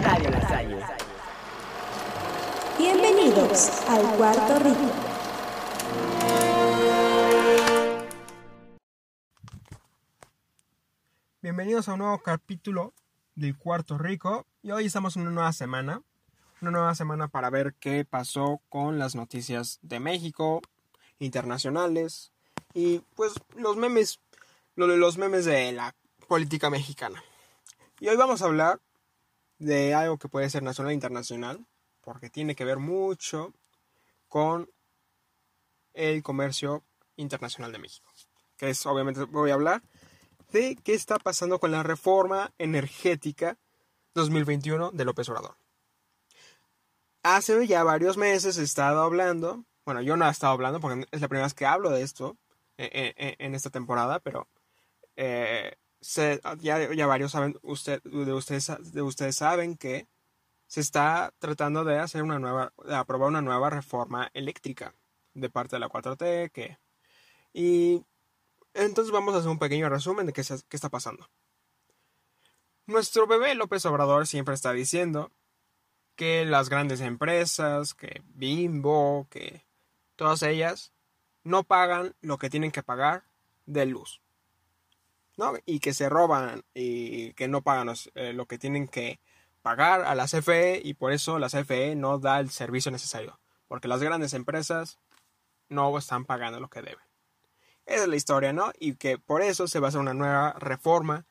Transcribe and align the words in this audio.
Radio. 0.00 0.30
Bienvenidos 2.78 3.68
al 3.86 4.16
Cuarto 4.16 4.58
Rico. 4.60 4.92
Bienvenidos 11.42 11.88
a 11.90 11.92
un 11.92 11.98
nuevo 11.98 12.18
capítulo 12.22 12.94
del 13.34 13.58
Cuarto 13.58 13.98
Rico 13.98 14.46
y 14.62 14.70
hoy 14.70 14.86
estamos 14.86 15.16
en 15.16 15.22
una 15.22 15.32
nueva 15.32 15.52
semana, 15.52 16.00
una 16.62 16.70
nueva 16.70 16.94
semana 16.94 17.28
para 17.28 17.50
ver 17.50 17.74
qué 17.78 18.06
pasó 18.06 18.62
con 18.70 18.98
las 18.98 19.14
noticias 19.14 19.80
de 19.82 20.00
México, 20.00 20.62
internacionales 21.18 22.32
y 22.72 23.00
pues 23.16 23.34
los 23.54 23.76
memes, 23.76 24.18
lo 24.76 24.86
de 24.86 24.96
los 24.96 25.18
memes 25.18 25.44
de 25.44 25.72
la 25.72 25.94
política 26.26 26.70
mexicana. 26.70 27.22
Y 27.98 28.08
hoy 28.08 28.16
vamos 28.16 28.42
a 28.42 28.44
hablar 28.44 28.80
de 29.58 29.94
algo 29.94 30.18
que 30.18 30.28
puede 30.28 30.50
ser 30.50 30.62
nacional 30.62 30.90
e 30.90 30.94
internacional, 30.94 31.66
porque 32.02 32.28
tiene 32.28 32.54
que 32.54 32.66
ver 32.66 32.78
mucho 32.78 33.54
con 34.28 34.70
el 35.94 36.22
comercio 36.22 36.84
internacional 37.16 37.72
de 37.72 37.78
México. 37.78 38.10
Que 38.58 38.68
es, 38.68 38.84
obviamente, 38.84 39.24
voy 39.24 39.50
a 39.50 39.54
hablar 39.54 39.82
de 40.52 40.76
qué 40.76 40.92
está 40.92 41.18
pasando 41.18 41.58
con 41.58 41.70
la 41.70 41.82
reforma 41.82 42.52
energética 42.58 43.56
2021 44.14 44.90
de 44.92 45.04
López 45.06 45.28
Obrador. 45.30 45.56
Hace 47.22 47.66
ya 47.66 47.82
varios 47.82 48.18
meses 48.18 48.58
he 48.58 48.62
estado 48.62 49.00
hablando, 49.00 49.64
bueno, 49.86 50.02
yo 50.02 50.18
no 50.18 50.28
he 50.28 50.30
estado 50.30 50.52
hablando 50.52 50.80
porque 50.80 51.06
es 51.10 51.20
la 51.20 51.28
primera 51.28 51.46
vez 51.46 51.54
que 51.54 51.66
hablo 51.66 51.90
de 51.90 52.02
esto 52.02 52.36
en, 52.76 53.54
esta 53.54 53.70
temporada, 53.70 54.20
pero 54.20 54.48
eh, 55.16 55.76
ya, 56.00 57.06
varios 57.06 57.32
saben, 57.32 57.58
usted, 57.62 58.02
de, 58.02 58.32
ustedes, 58.32 58.70
de 58.92 59.02
ustedes 59.02 59.36
saben 59.36 59.76
que 59.76 60.06
se 60.66 60.80
está 60.80 61.32
tratando 61.38 61.84
de 61.84 61.98
hacer 61.98 62.22
una 62.22 62.38
nueva, 62.38 62.72
de 62.84 62.94
aprobar 62.94 63.28
una 63.28 63.42
nueva 63.42 63.70
reforma 63.70 64.30
eléctrica 64.34 64.94
de 65.34 65.50
parte 65.50 65.76
de 65.76 65.80
la 65.80 65.88
4T, 65.88 66.50
que, 66.50 66.78
y 67.52 68.04
entonces 68.74 69.12
vamos 69.12 69.34
a 69.34 69.38
hacer 69.38 69.50
un 69.50 69.58
pequeño 69.58 69.88
resumen 69.88 70.26
de 70.26 70.32
qué, 70.32 70.42
qué 70.42 70.76
está 70.76 70.88
pasando. 70.88 71.28
Nuestro 72.86 73.26
bebé 73.26 73.54
López 73.54 73.84
Obrador 73.86 74.26
siempre 74.26 74.54
está 74.54 74.72
diciendo 74.72 75.32
que 76.14 76.44
las 76.44 76.68
grandes 76.68 77.00
empresas, 77.00 77.94
que 77.94 78.22
Bimbo, 78.26 79.26
que 79.30 79.66
todas 80.16 80.42
ellas 80.42 80.92
no 81.42 81.62
pagan 81.62 82.14
lo 82.20 82.38
que 82.38 82.50
tienen 82.50 82.72
que 82.72 82.82
pagar 82.82 83.24
de 83.66 83.86
luz. 83.86 84.20
¿No? 85.36 85.54
Y 85.64 85.80
que 85.80 85.94
se 85.94 86.08
roban 86.08 86.64
y 86.74 87.32
que 87.34 87.48
no 87.48 87.62
pagan 87.62 87.94
eh, 88.14 88.32
lo 88.32 88.46
que 88.46 88.58
tienen 88.58 88.88
que 88.88 89.20
pagar 89.62 90.02
a 90.02 90.14
la 90.14 90.26
CFE 90.26 90.80
y 90.84 90.94
por 90.94 91.12
eso 91.12 91.38
la 91.38 91.48
CFE 91.48 91.96
no 91.96 92.18
da 92.18 92.40
el 92.40 92.50
servicio 92.50 92.90
necesario, 92.90 93.38
porque 93.68 93.88
las 93.88 94.02
grandes 94.02 94.32
empresas 94.32 94.98
no 95.68 95.96
están 95.98 96.24
pagando 96.24 96.60
lo 96.60 96.68
que 96.68 96.82
deben. 96.82 97.04
Esa 97.84 98.02
es 98.02 98.08
la 98.08 98.16
historia, 98.16 98.52
¿no? 98.52 98.72
Y 98.78 98.94
que 98.94 99.18
por 99.18 99.42
eso 99.42 99.68
se 99.68 99.80
va 99.80 99.86
a 99.86 99.90
hacer 99.90 100.00
una 100.00 100.14
nueva 100.14 100.52
reforma 100.58 101.24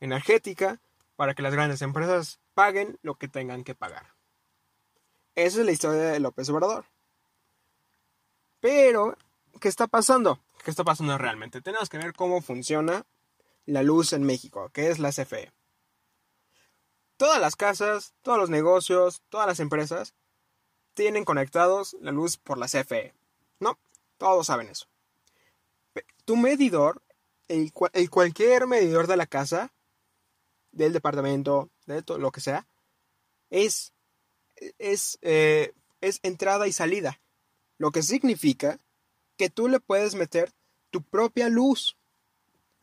energética 0.00 0.80
para 1.16 1.34
que 1.34 1.42
las 1.42 1.52
grandes 1.52 1.82
empresas 1.82 2.40
paguen 2.54 2.98
lo 3.02 3.16
que 3.16 3.28
tengan 3.28 3.64
que 3.64 3.74
pagar. 3.74 4.14
Esa 5.34 5.60
es 5.60 5.66
la 5.66 5.72
historia 5.72 6.02
de 6.02 6.20
López 6.20 6.48
Obrador. 6.48 6.86
Pero, 8.60 9.16
¿qué 9.60 9.68
está 9.68 9.86
pasando? 9.86 10.40
¿Qué 10.64 10.70
está 10.70 10.82
pasando 10.82 11.18
realmente? 11.18 11.60
Tenemos 11.60 11.88
que 11.88 11.98
ver 11.98 12.14
cómo 12.14 12.40
funciona 12.40 13.04
la 13.66 13.82
luz 13.82 14.12
en 14.12 14.22
México, 14.22 14.70
que 14.72 14.90
es 14.90 14.98
la 14.98 15.10
CFE. 15.10 15.52
Todas 17.16 17.40
las 17.40 17.56
casas, 17.56 18.14
todos 18.22 18.38
los 18.38 18.50
negocios, 18.50 19.22
todas 19.28 19.46
las 19.46 19.60
empresas 19.60 20.14
tienen 20.94 21.24
conectados 21.24 21.96
la 22.00 22.12
luz 22.12 22.38
por 22.38 22.58
la 22.58 22.66
CFE. 22.66 23.12
¿No? 23.60 23.78
Todos 24.18 24.46
saben 24.46 24.68
eso. 24.68 24.86
Tu 26.24 26.36
medidor, 26.36 27.02
el, 27.48 27.72
cualquier 28.10 28.66
medidor 28.66 29.06
de 29.06 29.16
la 29.16 29.26
casa, 29.26 29.72
del 30.72 30.92
departamento, 30.92 31.70
de 31.86 32.02
todo 32.02 32.18
lo 32.18 32.30
que 32.32 32.40
sea, 32.40 32.66
es, 33.50 33.92
es, 34.78 35.18
eh, 35.22 35.72
es 36.00 36.20
entrada 36.22 36.66
y 36.66 36.72
salida. 36.72 37.20
Lo 37.78 37.90
que 37.92 38.02
significa 38.02 38.78
que 39.36 39.50
tú 39.50 39.68
le 39.68 39.80
puedes 39.80 40.14
meter 40.14 40.52
tu 40.90 41.02
propia 41.02 41.48
luz 41.48 41.95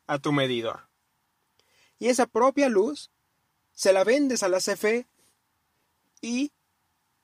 a 0.08 0.20
tu 0.20 0.32
medidor. 0.32 0.88
Y 2.00 2.10
esa 2.10 2.28
propia 2.28 2.70
luz 2.70 3.12
se 3.72 3.94
la 3.94 4.04
vendes 4.04 4.44
a 4.44 4.50
la 4.50 4.60
CFE 4.60 5.08
y 6.22 6.52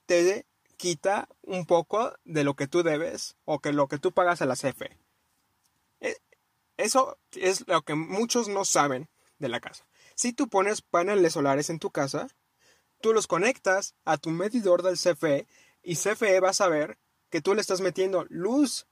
te 0.05 0.45
quita 0.77 1.27
un 1.41 1.65
poco 1.65 2.13
de 2.23 2.43
lo 2.43 2.55
que 2.55 2.67
tú 2.67 2.83
debes 2.83 3.35
o 3.45 3.59
que 3.59 3.73
lo 3.73 3.87
que 3.87 3.99
tú 3.99 4.11
pagas 4.11 4.41
a 4.41 4.45
la 4.45 4.55
CFE. 4.55 4.97
Eso 6.77 7.17
es 7.33 7.67
lo 7.67 7.81
que 7.81 7.95
muchos 7.95 8.47
no 8.47 8.63
saben 8.63 9.09
de 9.37 9.49
la 9.49 9.59
casa. 9.59 9.85
Si 10.15 10.31
tú 10.31 10.47
pones 10.47 10.81
paneles 10.81 11.33
solares 11.33 11.69
en 11.69 11.79
tu 11.79 11.91
casa, 11.91 12.29
tú 13.01 13.13
los 13.13 13.27
conectas 13.27 13.95
a 14.05 14.17
tu 14.17 14.29
medidor 14.29 14.81
del 14.81 14.97
CFE 14.97 15.45
y 15.83 15.95
CFE 15.95 16.39
va 16.39 16.51
a 16.51 16.53
saber 16.53 16.97
que 17.29 17.41
tú 17.41 17.53
le 17.53 17.61
estás 17.61 17.81
metiendo 17.81 18.25
luz 18.29 18.87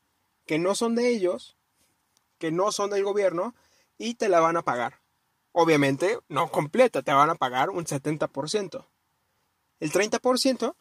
que 0.46 0.60
no 0.60 0.76
son 0.76 0.96
de 0.96 1.10
ellos, 1.10 1.58
que 2.38 2.52
no 2.52 2.72
son 2.72 2.90
del 2.90 3.04
gobierno, 3.04 3.56
y 3.98 4.16
te 4.16 4.30
la 4.30 4.40
van 4.40 4.58
a 4.58 4.64
pagar. 4.64 5.02
Obviamente, 5.52 6.20
no 6.28 6.52
completa, 6.52 7.02
te 7.02 7.12
van 7.12 7.30
a 7.30 7.36
pagar 7.36 7.70
un 7.70 7.86
70%. 7.86 8.86
El 9.80 9.92
30% 9.92 10.76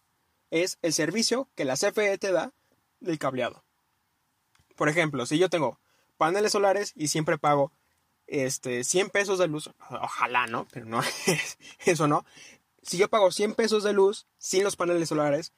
es 0.51 0.79
el 0.83 0.93
servicio 0.93 1.49
que 1.55 1.65
la 1.65 1.75
CFE 1.75 2.19
te 2.19 2.33
da 2.33 2.53
del 3.01 3.19
cableado. 3.19 3.65
Por 4.75 4.89
ejemplo, 4.89 5.27
si 5.27 5.39
yo 5.39 5.49
tengo 5.49 5.79
paneles 6.17 6.53
solares 6.53 6.93
y 6.95 7.09
siempre 7.09 7.39
pago 7.39 7.73
este 8.27 8.85
100 8.85 9.11
pesos 9.11 9.39
de 9.39 9.49
luz, 9.49 9.71
ojalá 9.89 10.47
no, 10.47 10.67
pero 10.73 10.87
no 10.87 11.01
eso 11.85 12.09
no. 12.09 12.25
Si 12.83 12.99
yo 12.99 13.09
pago 13.09 13.31
100 13.33 13.55
pesos 13.55 13.83
de 13.83 13.93
luz 13.93 14.27
sin 14.39 14.65
los 14.65 14.77
paneles 14.77 15.09
solares 15.09 15.53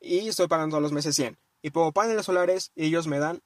y 0.00 0.28
estoy 0.28 0.48
pagando 0.48 0.76
a 0.76 0.80
los 0.80 0.92
meses 0.92 1.16
100 1.16 1.38
y 1.62 1.70
pongo 1.70 1.92
paneles 1.92 2.26
solares 2.26 2.72
y 2.74 2.86
ellos 2.86 3.06
me 3.06 3.18
dan 3.18 3.42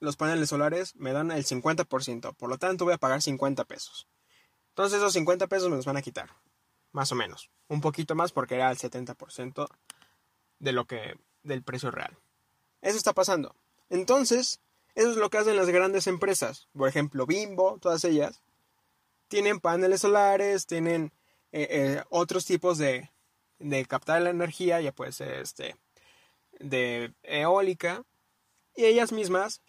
los 0.00 0.16
paneles 0.16 0.48
solares 0.48 0.94
me 0.96 1.12
dan 1.12 1.30
el 1.30 1.44
50%, 1.44 2.34
por 2.34 2.48
lo 2.48 2.58
tanto 2.58 2.84
voy 2.84 2.94
a 2.94 2.98
pagar 2.98 3.22
50 3.22 3.64
pesos. 3.64 4.06
Entonces 4.70 4.98
esos 4.98 5.12
50 5.12 5.46
pesos 5.48 5.68
me 5.68 5.76
los 5.76 5.86
van 5.86 5.96
a 5.96 6.02
quitar, 6.02 6.30
más 6.92 7.10
o 7.12 7.14
menos. 7.14 7.50
Un 7.68 7.80
poquito 7.80 8.14
más 8.14 8.32
porque 8.32 8.54
era 8.54 8.70
el 8.70 8.78
70% 8.78 9.68
de 10.60 10.72
lo 10.72 10.84
que 10.86 11.18
del 11.42 11.62
precio 11.62 11.90
real. 11.90 12.16
Eso 12.80 12.96
está 12.96 13.12
pasando. 13.12 13.54
Entonces, 13.90 14.60
eso 14.94 15.10
es 15.10 15.16
lo 15.16 15.30
que 15.30 15.38
hacen 15.38 15.56
las 15.56 15.68
grandes 15.68 16.06
empresas. 16.06 16.68
Por 16.76 16.88
ejemplo, 16.88 17.26
Bimbo, 17.26 17.78
todas 17.80 18.04
ellas 18.04 18.40
tienen 19.28 19.60
paneles 19.60 20.00
solares, 20.00 20.66
tienen 20.66 21.12
eh, 21.52 21.68
eh, 21.70 22.04
otros 22.10 22.44
tipos 22.46 22.78
de, 22.78 23.10
de 23.58 23.84
captar 23.86 24.22
la 24.22 24.30
energía, 24.30 24.80
ya 24.80 24.92
puede 24.92 25.12
ser 25.12 25.34
este 25.40 25.76
de 26.60 27.14
eólica, 27.22 28.04
y 28.74 28.84
ellas 28.84 29.12
mismas 29.12 29.60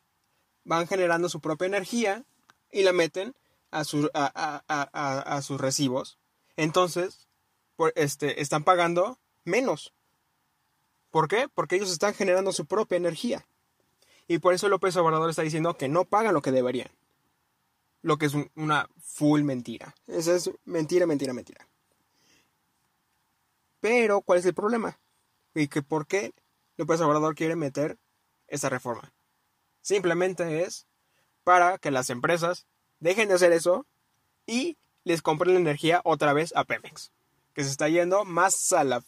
van 0.69 0.87
generando 0.87 1.29
su 1.29 1.41
propia 1.41 1.65
energía 1.65 2.23
y 2.71 2.83
la 2.83 2.93
meten 2.93 3.33
a, 3.71 3.81
a, 3.81 5.41
sus 5.41 5.59
recibos. 5.59 6.19
Entonces, 6.57 7.27
este, 7.95 8.39
están 8.39 8.63
pagando 8.63 9.17
menos. 9.45 9.95
¿Por 11.09 11.27
qué? 11.27 11.47
Porque 11.51 11.75
ellos 11.75 11.91
están 11.91 12.13
generando 12.13 12.51
su 12.51 12.67
propia 12.67 12.97
energía. 12.97 13.47
Y 14.27 14.37
por 14.37 14.53
eso 14.53 14.69
López 14.69 14.95
Obrador 14.95 15.31
está 15.31 15.41
diciendo 15.41 15.75
que 15.75 15.87
no 15.87 16.05
pagan 16.05 16.35
lo 16.35 16.43
que 16.43 16.51
deberían. 16.51 16.91
Lo 18.03 18.17
que 18.19 18.27
es 18.27 18.35
una 18.53 18.87
full 19.01 19.41
mentira. 19.41 19.95
Esa 20.05 20.35
es 20.35 20.51
mentira, 20.65 21.07
mentira, 21.07 21.33
mentira. 21.33 21.67
Pero, 23.79 24.21
¿cuál 24.21 24.37
es 24.37 24.45
el 24.45 24.53
problema? 24.53 24.99
Y 25.55 25.67
que 25.67 25.81
por 25.81 26.05
qué 26.05 26.31
López 26.77 27.01
Obrador 27.01 27.33
quiere 27.33 27.55
meter 27.55 27.97
esa 28.47 28.69
reforma. 28.69 29.11
Simplemente 29.81 30.63
es 30.63 30.87
para 31.43 31.77
que 31.77 31.91
las 31.91 32.09
empresas 32.09 32.65
dejen 32.99 33.29
de 33.29 33.35
hacer 33.35 33.51
eso 33.51 33.85
y 34.45 34.77
les 35.03 35.21
compren 35.21 35.53
la 35.53 35.59
energía 35.59 36.01
otra 36.03 36.33
vez 36.33 36.53
a 36.55 36.63
Pemex, 36.63 37.11
que 37.53 37.63
se 37.63 37.69
está 37.69 37.87
yendo 37.89 38.25
más, 38.25 38.71
a 38.73 38.83
la, 38.83 39.03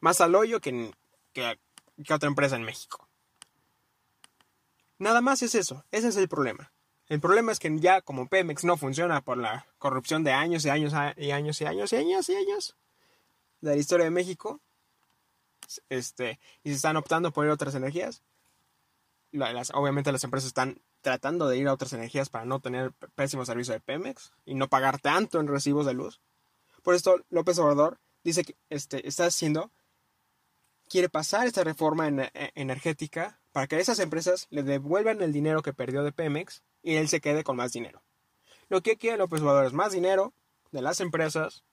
más 0.00 0.20
al 0.20 0.34
hoyo 0.34 0.60
que, 0.60 0.92
que, 1.32 1.58
que 2.04 2.14
otra 2.14 2.28
empresa 2.28 2.56
en 2.56 2.62
México. 2.62 3.08
Nada 4.98 5.20
más 5.20 5.42
es 5.42 5.54
eso, 5.54 5.84
ese 5.90 6.08
es 6.08 6.16
el 6.16 6.28
problema. 6.28 6.72
El 7.08 7.20
problema 7.20 7.50
es 7.50 7.58
que 7.58 7.76
ya 7.78 8.02
como 8.02 8.28
Pemex 8.28 8.62
no 8.64 8.76
funciona 8.76 9.20
por 9.20 9.36
la 9.36 9.66
corrupción 9.78 10.22
de 10.22 10.32
años 10.32 10.64
y 10.64 10.70
años 10.70 10.92
y 11.16 11.30
años 11.32 11.60
y 11.60 11.64
años 11.64 11.92
y 11.92 11.96
años 11.96 12.28
y 12.28 12.34
años 12.36 12.76
de 13.60 13.70
la 13.70 13.76
historia 13.76 14.04
de 14.04 14.10
México, 14.10 14.60
este, 15.88 16.38
y 16.62 16.70
se 16.70 16.76
están 16.76 16.96
optando 16.96 17.32
por 17.32 17.48
otras 17.48 17.74
energías, 17.74 18.22
obviamente 19.74 20.12
las 20.12 20.24
empresas 20.24 20.48
están 20.48 20.80
tratando 21.00 21.48
de 21.48 21.58
ir 21.58 21.68
a 21.68 21.72
otras 21.72 21.92
energías 21.92 22.28
para 22.28 22.44
no 22.44 22.60
tener 22.60 22.92
pésimo 23.14 23.44
servicio 23.44 23.74
de 23.74 23.80
Pemex 23.80 24.32
y 24.44 24.54
no 24.54 24.68
pagar 24.68 25.00
tanto 25.00 25.40
en 25.40 25.48
recibos 25.48 25.86
de 25.86 25.94
luz. 25.94 26.20
Por 26.82 26.94
esto 26.94 27.24
López 27.30 27.58
Obrador 27.58 28.00
dice 28.24 28.44
que 28.44 28.56
este, 28.68 29.06
está 29.06 29.26
haciendo, 29.26 29.70
quiere 30.88 31.08
pasar 31.08 31.46
esta 31.46 31.64
reforma 31.64 32.08
e, 32.08 32.30
energética 32.54 33.40
para 33.52 33.66
que 33.66 33.78
esas 33.78 33.98
empresas 33.98 34.46
le 34.50 34.62
devuelvan 34.62 35.22
el 35.22 35.32
dinero 35.32 35.62
que 35.62 35.72
perdió 35.72 36.02
de 36.02 36.12
Pemex 36.12 36.62
y 36.82 36.94
él 36.94 37.08
se 37.08 37.20
quede 37.20 37.44
con 37.44 37.56
más 37.56 37.72
dinero. 37.72 38.02
Lo 38.68 38.82
que 38.82 38.96
quiere 38.96 39.16
López 39.16 39.40
Obrador 39.40 39.66
es 39.66 39.72
más 39.72 39.92
dinero 39.92 40.32
de 40.70 40.82
las 40.82 41.00
empresas 41.00 41.64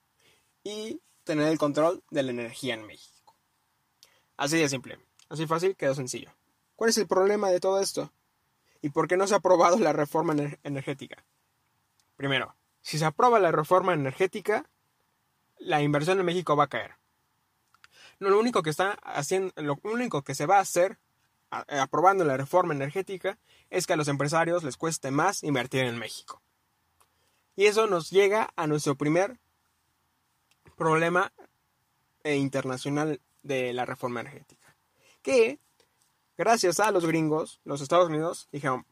y 0.64 1.00
tener 1.24 1.48
el 1.48 1.58
control 1.58 2.02
de 2.10 2.22
la 2.22 2.30
energía 2.30 2.74
en 2.74 2.86
México. 2.86 3.36
Así 4.36 4.58
de 4.58 4.68
simple, 4.68 4.98
así 5.28 5.46
fácil, 5.46 5.76
quedó 5.76 5.94
sencillo. 5.94 6.37
¿Cuál 6.78 6.90
es 6.90 6.98
el 6.98 7.08
problema 7.08 7.50
de 7.50 7.58
todo 7.58 7.80
esto? 7.80 8.12
¿Y 8.80 8.90
por 8.90 9.08
qué 9.08 9.16
no 9.16 9.26
se 9.26 9.34
ha 9.34 9.38
aprobado 9.38 9.80
la 9.80 9.92
reforma 9.92 10.32
energética? 10.62 11.24
Primero, 12.14 12.54
si 12.82 13.00
se 13.00 13.04
aprueba 13.04 13.40
la 13.40 13.50
reforma 13.50 13.94
energética, 13.94 14.64
la 15.58 15.82
inversión 15.82 16.20
en 16.20 16.26
México 16.26 16.54
va 16.54 16.64
a 16.64 16.68
caer. 16.68 16.94
lo 18.20 18.38
único 18.38 18.62
que 18.62 18.70
está 18.70 18.92
haciendo, 19.02 19.52
lo 19.56 19.80
único 19.82 20.22
que 20.22 20.36
se 20.36 20.46
va 20.46 20.58
a 20.58 20.60
hacer 20.60 21.00
aprobando 21.50 22.24
la 22.24 22.36
reforma 22.36 22.74
energética 22.74 23.40
es 23.70 23.88
que 23.88 23.94
a 23.94 23.96
los 23.96 24.06
empresarios 24.06 24.62
les 24.62 24.76
cueste 24.76 25.10
más 25.10 25.42
invertir 25.42 25.82
en 25.82 25.98
México. 25.98 26.40
Y 27.56 27.66
eso 27.66 27.88
nos 27.88 28.08
llega 28.10 28.52
a 28.54 28.68
nuestro 28.68 28.94
primer 28.94 29.40
problema 30.76 31.32
eh, 32.22 32.36
internacional 32.36 33.20
de 33.42 33.72
la 33.72 33.84
reforma 33.84 34.20
energética. 34.20 34.76
Que, 35.22 35.58
gracias 36.38 36.80
a 36.80 36.90
los 36.90 37.04
gringos, 37.04 37.60
los 37.64 37.82
Estados 37.82 38.08
Unidos, 38.08 38.48
dijeron, 38.52 38.86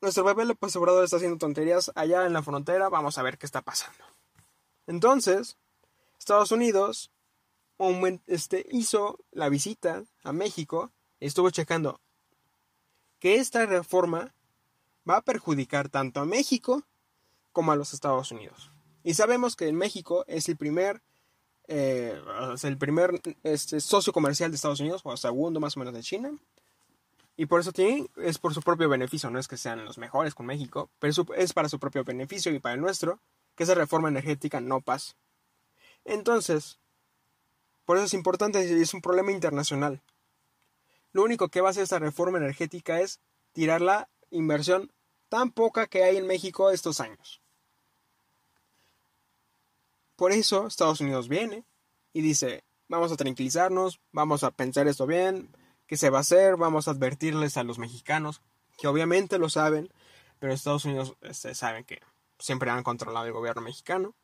nuestro 0.00 0.22
bebé 0.22 0.44
López 0.44 0.76
Obrador 0.76 1.02
está 1.02 1.16
haciendo 1.16 1.38
tonterías 1.38 1.90
allá 1.96 2.24
en 2.26 2.32
la 2.32 2.42
frontera, 2.42 2.88
vamos 2.88 3.18
a 3.18 3.22
ver 3.22 3.38
qué 3.38 3.46
está 3.46 3.62
pasando. 3.62 4.04
Entonces, 4.86 5.58
Estados 6.18 6.52
Unidos 6.52 7.10
este, 8.26 8.66
hizo 8.70 9.18
la 9.32 9.48
visita 9.48 10.04
a 10.22 10.32
México 10.32 10.92
y 11.18 11.26
estuvo 11.26 11.50
checando 11.50 12.00
que 13.18 13.36
esta 13.36 13.66
reforma 13.66 14.34
va 15.08 15.16
a 15.16 15.22
perjudicar 15.22 15.88
tanto 15.88 16.20
a 16.20 16.26
México 16.26 16.82
como 17.52 17.72
a 17.72 17.76
los 17.76 17.94
Estados 17.94 18.30
Unidos. 18.30 18.70
Y 19.02 19.14
sabemos 19.14 19.56
que 19.56 19.72
México 19.72 20.24
es 20.26 20.48
el 20.48 20.56
primer, 20.56 21.02
eh, 21.72 22.20
el 22.64 22.76
primer 22.78 23.20
este, 23.44 23.80
socio 23.80 24.12
comercial 24.12 24.50
de 24.50 24.56
Estados 24.56 24.80
Unidos, 24.80 25.02
o 25.04 25.16
segundo 25.16 25.60
más 25.60 25.76
o 25.76 25.78
menos 25.78 25.94
de 25.94 26.02
China. 26.02 26.32
Y 27.36 27.46
por 27.46 27.60
eso 27.60 27.70
es 28.16 28.38
por 28.38 28.52
su 28.52 28.60
propio 28.60 28.88
beneficio, 28.88 29.30
no 29.30 29.38
es 29.38 29.46
que 29.46 29.56
sean 29.56 29.84
los 29.84 29.96
mejores 29.96 30.34
con 30.34 30.46
México, 30.46 30.90
pero 30.98 31.14
es 31.36 31.52
para 31.52 31.68
su 31.68 31.78
propio 31.78 32.02
beneficio 32.02 32.52
y 32.52 32.58
para 32.58 32.74
el 32.74 32.80
nuestro 32.80 33.20
que 33.54 33.62
esa 33.62 33.74
reforma 33.74 34.08
energética 34.08 34.60
no 34.60 34.80
pase. 34.80 35.14
Entonces, 36.04 36.80
por 37.84 37.96
eso 37.96 38.06
es 38.06 38.14
importante 38.14 38.66
y 38.66 38.82
es 38.82 38.92
un 38.92 39.00
problema 39.00 39.30
internacional. 39.30 40.02
Lo 41.12 41.22
único 41.22 41.48
que 41.50 41.60
va 41.60 41.68
a 41.68 41.70
hacer 41.70 41.84
esta 41.84 42.00
reforma 42.00 42.38
energética 42.38 43.00
es 43.00 43.20
tirar 43.52 43.80
la 43.80 44.08
inversión 44.30 44.90
tan 45.28 45.52
poca 45.52 45.86
que 45.86 46.02
hay 46.02 46.16
en 46.16 46.26
México 46.26 46.70
estos 46.70 47.00
años. 47.00 47.40
Por 50.20 50.32
eso 50.32 50.66
Estados 50.66 51.00
Unidos 51.00 51.30
viene 51.30 51.64
y 52.12 52.20
dice, 52.20 52.62
vamos 52.88 53.10
a 53.10 53.16
tranquilizarnos, 53.16 54.02
vamos 54.12 54.44
a 54.44 54.50
pensar 54.50 54.86
esto 54.86 55.06
bien, 55.06 55.56
qué 55.86 55.96
se 55.96 56.10
va 56.10 56.18
a 56.18 56.20
hacer, 56.20 56.58
vamos 56.58 56.86
a 56.86 56.90
advertirles 56.90 57.56
a 57.56 57.64
los 57.64 57.78
mexicanos, 57.78 58.42
que 58.76 58.86
obviamente 58.86 59.38
lo 59.38 59.48
saben, 59.48 59.90
pero 60.38 60.52
Estados 60.52 60.84
Unidos 60.84 61.16
este, 61.22 61.54
saben 61.54 61.84
que 61.84 62.02
siempre 62.38 62.68
han 62.68 62.82
controlado 62.82 63.24
el 63.24 63.32
gobierno 63.32 63.62
mexicano, 63.62 64.14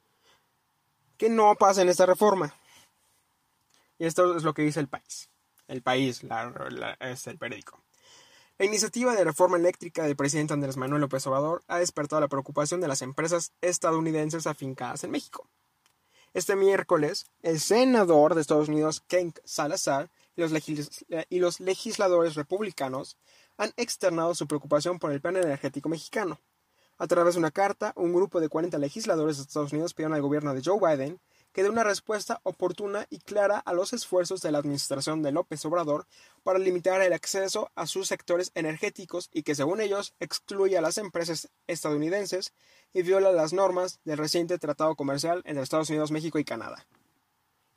que 1.17 1.31
no 1.31 1.55
pasen 1.55 1.89
esta 1.89 2.05
reforma. 2.05 2.55
Y 3.99 4.05
esto 4.05 4.37
es 4.37 4.43
lo 4.43 4.53
que 4.53 4.65
dice 4.65 4.81
el 4.81 4.89
país. 4.89 5.31
El 5.67 5.81
país 5.81 6.23
es 7.01 7.27
el 7.27 7.39
periódico. 7.39 7.83
La 8.59 8.67
iniciativa 8.67 9.15
de 9.15 9.25
reforma 9.25 9.57
eléctrica 9.57 10.03
del 10.05 10.15
presidente 10.15 10.53
Andrés 10.53 10.77
Manuel 10.77 11.01
López 11.01 11.27
Obrador 11.27 11.65
ha 11.69 11.79
despertado 11.79 12.21
la 12.21 12.29
preocupación 12.29 12.83
de 12.83 12.89
las 12.89 13.01
empresas 13.01 13.55
estadounidenses 13.63 14.47
afincadas 14.47 15.03
en 15.03 15.13
México. 15.13 15.49
Este 16.37 16.55
miércoles, 16.55 17.31
el 17.41 17.61
senador 17.61 18.35
de 18.35 18.43
Estados 18.43 18.69
Unidos, 18.69 19.01
Ken 19.01 19.33
Salazar, 19.47 20.11
y 20.37 20.43
los, 20.43 20.53
y 21.31 21.39
los 21.39 21.61
legisladores 21.61 22.35
republicanos 22.35 23.17
han 23.57 23.73
externado 23.79 24.35
su 24.35 24.47
preocupación 24.47 24.99
por 24.99 25.13
el 25.13 25.23
plan 25.23 25.39
energético 25.39 25.89
mexicano. 25.89 26.39
A 26.99 27.07
través 27.07 27.37
de 27.37 27.39
una 27.39 27.53
carta, 27.53 27.95
un 27.97 28.13
grupo 28.13 28.39
de 28.39 28.51
40 28.51 28.77
legisladores 28.77 29.39
de 29.39 29.45
Estados 29.45 29.73
Unidos 29.73 29.95
pidieron 29.95 30.13
al 30.13 30.21
gobierno 30.21 30.53
de 30.53 30.61
Joe 30.63 30.79
Biden 30.79 31.23
que 31.57 31.63
dé 31.63 31.71
una 31.71 31.85
respuesta 31.85 32.39
oportuna 32.43 33.07
y 33.09 33.19
clara 33.19 33.59
a 33.59 33.73
los 33.73 33.95
esfuerzos 33.95 34.43
de 34.43 34.53
la 34.53 34.59
administración 34.59 35.23
de 35.23 35.33
López 35.33 35.65
Obrador 35.65 36.07
para 36.43 36.59
limitar 36.59 37.01
el 37.01 37.15
acceso 37.15 37.71
a 37.75 37.87
sus 37.87 38.09
sectores 38.09 38.53
energéticos 38.55 39.31
y 39.33 39.43
que, 39.43 39.55
según 39.55 39.81
ellos, 39.81 40.13
excluya 40.21 40.81
a 40.81 40.83
las 40.83 40.99
empresas 40.99 41.49
estadounidenses 41.67 42.53
y 42.93 43.01
viola 43.01 43.33
las 43.33 43.55
normas 43.55 44.01
del 44.05 44.19
reciente 44.19 44.59
tratado 44.59 44.97
comercial 44.97 45.41
entre 45.47 45.63
Estados 45.63 45.89
Unidos, 45.89 46.11
México 46.11 46.39
y 46.39 46.45
Canadá. 46.45 46.87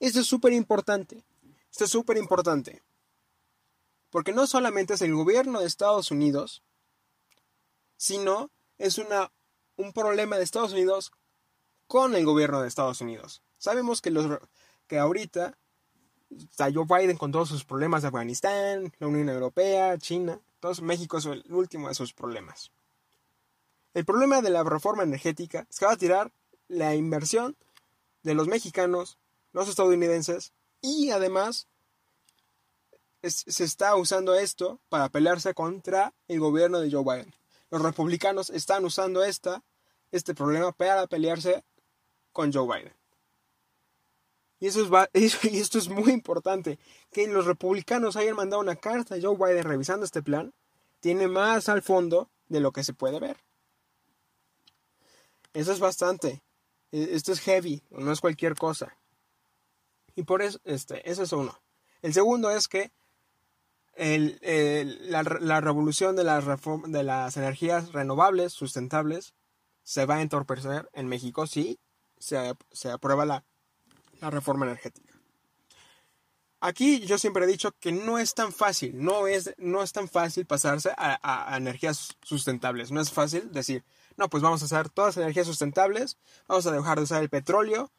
Esto 0.01 0.19
es 0.19 0.27
súper 0.27 0.51
importante. 0.51 1.23
Esto 1.71 1.85
es 1.85 1.89
súper 1.89 2.17
importante. 2.17 2.83
Porque 4.09 4.33
no 4.33 4.45
solamente 4.45 4.95
es 4.95 5.01
el 5.01 5.15
gobierno 5.15 5.61
de 5.61 5.67
Estados 5.67 6.11
Unidos, 6.11 6.63
sino 7.95 8.51
es 8.77 8.97
una, 8.97 9.31
un 9.77 9.93
problema 9.93 10.35
de 10.35 10.43
Estados 10.43 10.73
Unidos 10.73 11.13
con 11.87 12.13
el 12.15 12.25
gobierno 12.25 12.61
de 12.61 12.67
Estados 12.67 12.99
Unidos. 12.99 13.41
Sabemos 13.59 14.01
que, 14.01 14.09
los, 14.09 14.39
que 14.87 14.97
ahorita 14.97 15.55
está 16.31 16.71
Joe 16.73 16.85
Biden 16.85 17.17
con 17.17 17.31
todos 17.31 17.49
sus 17.49 17.65
problemas 17.65 18.01
de 18.01 18.07
Afganistán, 18.07 18.91
la 18.99 19.07
Unión 19.07 19.29
Europea, 19.29 19.97
China, 19.97 20.39
todos, 20.59 20.81
México 20.81 21.17
es 21.17 21.25
el 21.25 21.43
último 21.49 21.89
de 21.89 21.93
sus 21.93 22.13
problemas. 22.13 22.71
El 23.93 24.05
problema 24.05 24.41
de 24.41 24.49
la 24.49 24.63
reforma 24.63 25.03
energética 25.03 25.67
es 25.69 25.77
que 25.77 25.85
va 25.85 25.93
a 25.93 25.97
tirar 25.97 26.31
la 26.67 26.95
inversión 26.95 27.57
de 28.23 28.33
los 28.33 28.47
mexicanos, 28.47 29.17
los 29.51 29.67
estadounidenses 29.67 30.53
y 30.81 31.09
además 31.11 31.67
se 33.21 33.63
está 33.63 33.95
usando 33.95 34.35
esto 34.35 34.79
para 34.87 35.09
pelearse 35.09 35.53
contra 35.53 36.13
el 36.27 36.39
gobierno 36.39 36.79
de 36.79 36.89
Joe 36.89 37.03
Biden. 37.03 37.35
Los 37.69 37.81
republicanos 37.81 38.49
están 38.49 38.85
usando 38.85 39.23
esta, 39.23 39.63
este 40.11 40.33
problema 40.33 40.71
para 40.71 41.07
pelearse 41.07 41.63
con 42.31 42.53
Joe 42.53 42.65
Biden. 42.65 42.98
Y, 44.59 44.67
eso 44.67 45.07
es, 45.13 45.43
y 45.43 45.57
esto 45.59 45.77
es 45.77 45.89
muy 45.89 46.11
importante, 46.11 46.79
que 47.11 47.27
los 47.27 47.45
republicanos 47.45 48.15
hayan 48.15 48.35
mandado 48.35 48.61
una 48.61 48.75
carta 48.75 49.15
a 49.15 49.21
Joe 49.21 49.37
Biden 49.37 49.63
revisando 49.63 50.05
este 50.05 50.21
plan, 50.21 50.53
tiene 50.99 51.27
más 51.27 51.69
al 51.69 51.81
fondo 51.81 52.29
de 52.47 52.59
lo 52.59 52.71
que 52.71 52.83
se 52.83 52.93
puede 52.93 53.19
ver. 53.19 53.37
Eso 55.53 55.71
es 55.71 55.79
bastante. 55.79 56.43
E, 56.91 57.09
esto 57.13 57.31
es 57.31 57.39
heavy, 57.41 57.83
no 57.89 58.11
es 58.11 58.19
cualquier 58.19 58.55
cosa. 58.55 58.97
Y 60.15 60.23
por 60.23 60.41
eso, 60.41 60.59
este, 60.65 61.09
eso 61.09 61.23
es 61.23 61.31
uno. 61.31 61.59
El 62.01 62.13
segundo 62.13 62.51
es 62.51 62.67
que 62.67 62.91
la, 63.99 65.59
revolución 65.61 66.15
de 66.15 66.23
las, 66.23 66.45
de 66.45 67.03
las 67.03 67.37
energías 67.37 67.91
renovables, 67.91 68.53
sustentables, 68.53 69.33
se 69.83 70.05
va 70.05 70.15
a 70.15 70.21
entorpecer 70.21 70.89
en 70.93 71.07
México 71.07 71.47
si 71.47 71.79
se, 72.17 72.37
aprueba 72.91 73.25
la, 73.25 73.43
reforma 74.21 74.65
energética. 74.65 75.19
Aquí 76.61 76.99
yo 77.01 77.17
siempre 77.17 77.45
he 77.45 77.47
dicho 77.47 77.71
que 77.79 77.93
no 77.93 78.19
es 78.19 78.33
tan 78.33 78.51
fácil, 78.51 79.01
no 79.01 79.27
es, 79.27 79.55
no 79.57 79.81
es 79.81 79.93
tan 79.93 80.09
fácil 80.09 80.45
pasarse 80.45 80.91
a, 80.97 81.55
energías 81.55 82.17
sustentables. 82.21 82.91
No 82.91 82.99
es 82.99 83.11
fácil 83.11 83.51
decir, 83.51 83.85
no, 84.17 84.29
pues 84.29 84.43
vamos 84.43 84.61
a 84.61 84.65
hacer 84.65 84.89
todas 84.89 85.15
las 85.15 85.23
energías 85.23 85.47
sustentables, 85.47 86.17
vamos 86.47 86.65
a 86.67 86.71
dejar 86.71 86.97
de 86.97 87.03
usar 87.03 87.23
el 87.23 87.29
petróleo 87.29 87.91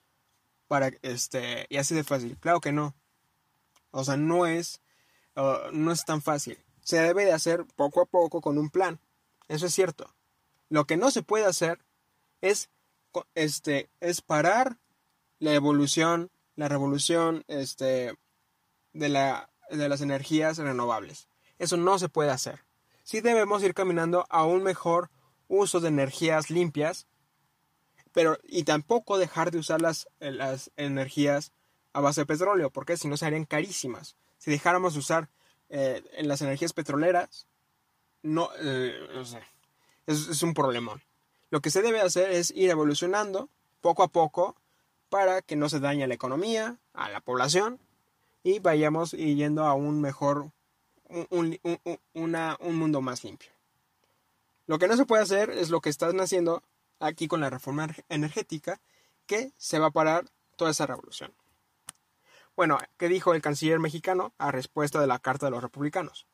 para 0.69 0.91
este 1.01 1.67
y 1.71 1.79
así 1.79 1.95
de 1.95 2.05
fácil. 2.05 2.37
Claro 2.39 2.61
que 2.61 2.73
no. 2.73 2.95
O 3.93 4.05
sea, 4.05 4.19
no 4.19 4.47
es 4.47 4.83
no 5.73 5.93
es 5.93 6.05
tan 6.05 6.23
fácil. 6.23 6.59
Se 6.83 7.01
debe 7.01 7.25
de 7.25 7.33
hacer 7.33 7.65
poco 7.77 8.03
a 8.03 8.07
poco 8.07 8.41
con 8.41 8.59
un 8.59 8.71
plan. 8.71 9.01
Eso 9.49 9.67
es 9.67 9.75
cierto. 9.75 10.15
Lo 10.69 10.87
que 10.87 10.97
no 10.97 11.11
se 11.11 11.23
puede 11.23 11.47
hacer 11.47 11.85
es, 12.41 12.71
este, 13.35 13.91
es 14.01 14.21
parar 14.23 14.79
la 15.41 15.53
evolución, 15.55 16.31
la 16.55 16.69
revolución 16.69 17.45
este, 17.49 18.17
de, 18.93 19.09
la, 19.09 19.51
de 19.71 19.89
las 19.89 20.01
energías 20.01 20.59
renovables. 20.59 21.27
Eso 21.59 21.77
no 21.77 21.99
se 21.99 22.09
puede 22.09 22.31
hacer. 22.31 22.61
Sí 23.03 23.21
debemos 23.21 23.65
ir 23.65 23.75
caminando 23.75 24.27
a 24.29 24.45
un 24.45 24.63
mejor 24.63 25.11
uso 25.49 25.81
de 25.81 25.89
energías 25.89 26.51
limpias, 26.51 27.09
pero 28.13 28.39
y 28.45 28.63
tampoco 28.63 29.19
dejar 29.19 29.51
de 29.51 29.59
usar 29.59 29.81
las, 29.81 30.09
las 30.21 30.71
energías 30.77 31.53
a 31.93 32.01
base 32.01 32.21
de 32.21 32.27
petróleo, 32.27 32.71
porque 32.71 32.97
si 32.97 33.09
no 33.09 33.17
se 33.17 33.27
harían 33.27 33.45
carísimas 33.45 34.17
si 34.41 34.51
dejáramos 34.51 34.95
de 34.95 34.99
usar 34.99 35.29
eh, 35.69 36.03
en 36.15 36.27
las 36.27 36.41
energías 36.41 36.73
petroleras, 36.73 37.47
no, 38.23 38.49
eh, 38.59 38.95
no 39.15 39.25
sé, 39.25 39.41
es, 40.07 40.29
es 40.29 40.43
un 40.43 40.55
problemón. 40.55 41.03
Lo 41.51 41.61
que 41.61 41.71
se 41.71 41.83
debe 41.83 42.01
hacer 42.01 42.31
es 42.31 42.51
ir 42.51 42.71
evolucionando 42.71 43.51
poco 43.81 44.03
a 44.03 44.09
poco 44.09 44.57
para 45.11 45.43
que 45.43 45.57
no 45.57 45.69
se 45.69 45.81
dañe 45.81 46.07
la 46.07 46.15
economía, 46.15 46.79
a 46.95 47.11
la 47.11 47.21
población 47.21 47.79
y 48.43 48.59
vayamos 48.61 49.13
yendo 49.13 49.65
a 49.65 49.75
un 49.75 50.01
mejor, 50.01 50.51
un, 51.09 51.59
un, 51.63 51.79
una, 52.15 52.57
un 52.61 52.77
mundo 52.77 53.03
más 53.03 53.23
limpio. 53.25 53.51
Lo 54.67 54.79
que 54.79 54.89
no 54.89 54.97
se 54.97 55.05
puede 55.05 55.23
hacer 55.23 55.51
es 55.51 55.69
lo 55.69 55.81
que 55.81 55.91
están 55.91 56.19
haciendo 56.21 56.63
aquí 57.01 57.29
con 57.29 57.41
la 57.41 57.51
reforma 57.51 57.89
energética, 58.09 58.81
que 59.27 59.53
se 59.57 59.79
va 59.79 59.89
a 59.89 59.91
parar 59.91 60.25
toda 60.57 60.71
esa 60.71 60.87
revolución. 60.87 61.33
Bueno, 62.57 62.79
¿qué 62.97 63.09
dijo 63.09 63.35
el 63.35 63.43
canciller 63.43 63.79
mexicano 63.79 64.33
a 64.39 64.51
respuesta 64.51 65.01
de 65.01 65.07
la 65.07 65.19
Carta 65.19 65.47
de 65.47 65.51
los 65.51 65.63
Republicanos? 65.63 66.27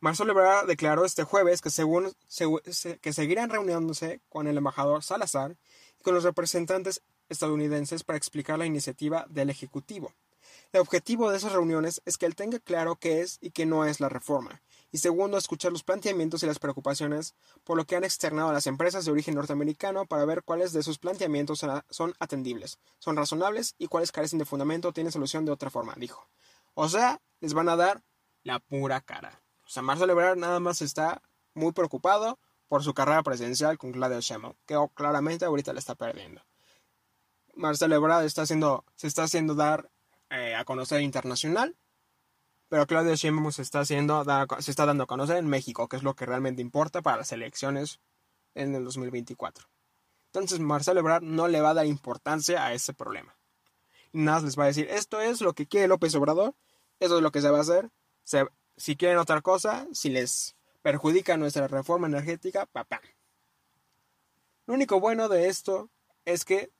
Marcelo 0.00 0.32
Ebrard 0.32 0.66
declaró 0.66 1.04
este 1.04 1.24
jueves 1.24 1.60
que, 1.60 1.70
según, 1.70 2.12
que 3.00 3.12
seguirán 3.12 3.50
reuniéndose 3.50 4.20
con 4.28 4.46
el 4.46 4.56
embajador 4.56 5.02
Salazar 5.02 5.56
y 5.98 6.02
con 6.02 6.14
los 6.14 6.24
representantes 6.24 7.02
estadounidenses 7.30 8.04
para 8.04 8.18
explicar 8.18 8.58
la 8.58 8.66
iniciativa 8.66 9.26
del 9.30 9.48
Ejecutivo. 9.48 10.12
El 10.72 10.80
objetivo 10.80 11.30
de 11.30 11.38
esas 11.38 11.52
reuniones 11.52 12.02
es 12.04 12.18
que 12.18 12.26
él 12.26 12.36
tenga 12.36 12.58
claro 12.58 12.96
qué 12.96 13.22
es 13.22 13.38
y 13.40 13.50
qué 13.50 13.64
no 13.64 13.86
es 13.86 14.00
la 14.00 14.08
reforma, 14.08 14.60
y 14.92 14.98
segundo, 14.98 15.38
escuchar 15.38 15.70
los 15.70 15.84
planteamientos 15.84 16.42
y 16.42 16.46
las 16.46 16.58
preocupaciones 16.58 17.34
por 17.64 17.76
lo 17.76 17.84
que 17.84 17.94
han 17.94 18.02
externado 18.02 18.48
a 18.48 18.52
las 18.52 18.66
empresas 18.66 19.04
de 19.04 19.12
origen 19.12 19.36
norteamericano 19.36 20.04
para 20.04 20.24
ver 20.24 20.42
cuáles 20.42 20.72
de 20.72 20.82
sus 20.82 20.98
planteamientos 20.98 21.64
son 21.90 22.14
atendibles, 22.18 22.78
son 22.98 23.16
razonables 23.16 23.76
y 23.78 23.86
cuáles 23.86 24.10
carecen 24.10 24.40
de 24.40 24.44
fundamento 24.44 24.88
o 24.88 24.92
tienen 24.92 25.12
solución 25.12 25.44
de 25.44 25.52
otra 25.52 25.70
forma, 25.70 25.94
dijo. 25.96 26.28
O 26.74 26.88
sea, 26.88 27.20
les 27.40 27.54
van 27.54 27.68
a 27.68 27.76
dar 27.76 28.02
la 28.42 28.58
pura 28.58 29.00
cara. 29.00 29.42
O 29.64 29.68
sea, 29.68 29.82
Marcelo 29.82 30.12
Ebrard 30.12 30.36
nada 30.36 30.58
más 30.58 30.82
está 30.82 31.22
muy 31.54 31.72
preocupado 31.72 32.40
por 32.66 32.82
su 32.82 32.92
carrera 32.92 33.22
presidencial 33.22 33.78
con 33.78 33.92
Claudio 33.92 34.20
Sheinbaum, 34.20 34.54
que 34.66 34.76
claramente 34.94 35.44
ahorita 35.44 35.72
le 35.72 35.78
está 35.78 35.94
perdiendo. 35.94 36.42
Marcelo 37.60 37.94
Ebrard 37.94 38.24
está 38.24 38.42
haciendo, 38.42 38.84
se 38.96 39.06
está 39.06 39.24
haciendo 39.24 39.54
dar 39.54 39.90
eh, 40.30 40.54
a 40.54 40.64
conocer 40.64 41.02
internacional, 41.02 41.76
pero 42.68 42.86
Claudio 42.86 43.14
Sheinbaum 43.14 43.52
se 43.52 43.62
está 43.62 43.80
haciendo, 43.80 44.24
se 44.60 44.70
está 44.70 44.86
dando 44.86 45.04
a 45.04 45.06
conocer 45.06 45.36
en 45.36 45.46
México, 45.46 45.88
que 45.88 45.96
es 45.96 46.02
lo 46.02 46.14
que 46.14 46.26
realmente 46.26 46.62
importa 46.62 47.02
para 47.02 47.18
las 47.18 47.32
elecciones 47.32 48.00
en 48.54 48.74
el 48.74 48.84
2024. 48.84 49.68
Entonces 50.26 50.60
Marcelo 50.60 51.00
Ebrard 51.00 51.22
no 51.22 51.48
le 51.48 51.60
va 51.60 51.70
a 51.70 51.74
dar 51.74 51.86
importancia 51.86 52.64
a 52.64 52.72
ese 52.72 52.94
problema. 52.94 53.36
Nada 54.12 54.40
les 54.40 54.58
va 54.58 54.64
a 54.64 54.68
decir, 54.68 54.88
esto 54.90 55.20
es 55.20 55.40
lo 55.40 55.52
que 55.52 55.66
quiere 55.66 55.88
López 55.88 56.14
Obrador, 56.14 56.54
eso 56.98 57.16
es 57.16 57.22
lo 57.22 57.30
que 57.30 57.40
se 57.40 57.50
va 57.50 57.58
a 57.58 57.62
hacer, 57.62 57.90
si 58.76 58.96
quieren 58.96 59.18
otra 59.18 59.40
cosa, 59.42 59.86
si 59.92 60.08
les 60.08 60.56
perjudica 60.82 61.36
nuestra 61.36 61.68
reforma 61.68 62.06
energética, 62.06 62.66
papá. 62.66 63.00
Lo 64.66 64.74
único 64.74 65.00
bueno 65.00 65.28
de 65.28 65.48
esto 65.48 65.90
es 66.24 66.44
que 66.44 66.70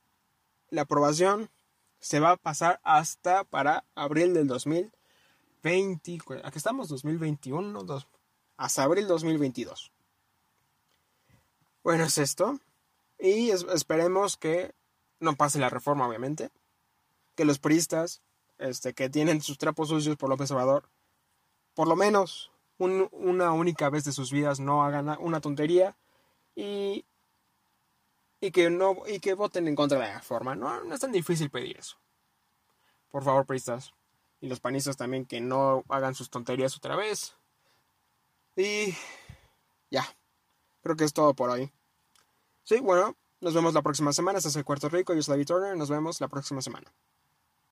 la 0.71 0.81
aprobación 0.83 1.51
se 1.99 2.19
va 2.19 2.31
a 2.31 2.37
pasar 2.37 2.79
hasta 2.83 3.43
para 3.43 3.85
abril 3.93 4.33
del 4.33 4.47
2020. 4.47 6.19
Aquí 6.43 6.57
estamos, 6.57 6.89
2021, 6.89 7.85
hasta 8.57 8.83
abril 8.83 9.07
2022. 9.07 9.91
Bueno, 11.83 12.05
es 12.05 12.17
esto. 12.17 12.59
Y 13.19 13.51
esperemos 13.51 14.37
que 14.37 14.73
no 15.19 15.35
pase 15.35 15.59
la 15.59 15.69
reforma, 15.69 16.07
obviamente. 16.07 16.49
Que 17.35 17.45
los 17.45 17.59
priistas, 17.59 18.23
este, 18.57 18.93
que 18.93 19.09
tienen 19.09 19.41
sus 19.41 19.59
trapos 19.59 19.89
sucios 19.89 20.17
por 20.17 20.29
López 20.29 20.49
Obrador, 20.51 20.89
por 21.75 21.87
lo 21.87 21.95
menos 21.95 22.51
una 22.77 23.51
única 23.51 23.91
vez 23.91 24.05
de 24.05 24.11
sus 24.11 24.31
vidas 24.31 24.59
no 24.59 24.83
hagan 24.83 25.15
una 25.19 25.39
tontería 25.39 25.95
y, 26.55 27.05
y, 28.41 28.51
que, 28.51 28.69
no, 28.69 28.97
y 29.07 29.19
que 29.19 29.35
voten 29.35 29.67
en 29.67 29.75
contra 29.75 29.99
de 29.99 30.07
la 30.07 30.17
reforma. 30.17 30.55
No, 30.55 30.93
es 30.93 30.99
tan 30.99 31.11
difícil 31.11 31.49
pedir 31.49 31.77
eso. 31.77 31.97
Por 33.09 33.23
favor, 33.23 33.45
pristas. 33.45 33.93
Y 34.41 34.47
los 34.47 34.59
panistas 34.59 34.97
también 34.97 35.25
que 35.25 35.39
no 35.39 35.83
hagan 35.87 36.15
sus 36.15 36.29
tonterías 36.31 36.75
otra 36.75 36.95
vez. 36.95 37.35
Y 38.55 38.95
ya. 39.91 40.03
Creo 40.81 40.95
que 40.95 41.03
es 41.03 41.13
todo 41.13 41.35
por 41.35 41.51
hoy. 41.51 41.71
Sí, 42.63 42.79
bueno, 42.79 43.15
nos 43.39 43.53
vemos 43.53 43.75
la 43.75 43.83
próxima 43.83 44.11
semana. 44.11 44.39
Este 44.39 44.49
es 44.49 44.55
el 44.55 44.65
Cuarto 44.65 44.89
Rico. 44.89 45.13
Yo 45.13 45.21
soy 45.21 45.33
David 45.33 45.47
Turner. 45.47 45.77
Nos 45.77 45.89
vemos 45.89 46.19
la 46.19 46.27
próxima 46.27 46.61
semana. 46.61 46.91